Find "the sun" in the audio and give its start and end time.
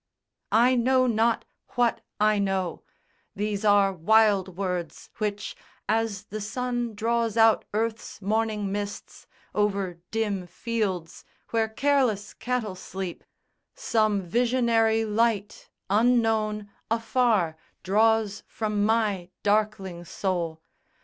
6.23-6.95